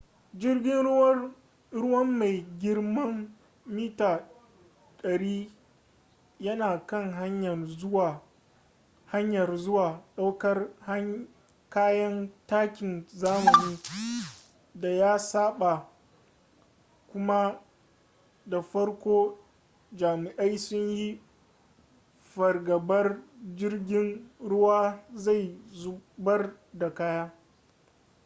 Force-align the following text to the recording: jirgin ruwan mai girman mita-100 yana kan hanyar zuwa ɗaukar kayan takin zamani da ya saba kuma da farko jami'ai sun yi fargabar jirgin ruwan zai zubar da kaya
jirgin 0.39 0.83
ruwan 1.81 2.09
mai 2.19 2.45
girman 2.59 3.13
mita-100 3.75 5.49
yana 6.39 6.85
kan 6.87 7.11
hanyar 9.11 9.55
zuwa 9.57 10.01
ɗaukar 10.15 10.69
kayan 11.69 12.31
takin 12.47 13.05
zamani 13.07 13.79
da 14.73 14.89
ya 14.89 15.19
saba 15.19 15.87
kuma 17.11 17.61
da 18.45 18.61
farko 18.61 19.37
jami'ai 19.91 20.57
sun 20.57 20.87
yi 20.89 21.21
fargabar 22.21 23.21
jirgin 23.55 24.29
ruwan 24.39 24.99
zai 25.15 25.59
zubar 25.71 26.55
da 26.73 26.93
kaya 26.93 27.33